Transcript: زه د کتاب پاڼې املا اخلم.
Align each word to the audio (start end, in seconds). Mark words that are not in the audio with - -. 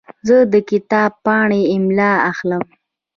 زه 0.27 0.37
د 0.53 0.55
کتاب 0.69 1.11
پاڼې 1.25 1.61
املا 1.75 2.11
اخلم. 2.31 2.63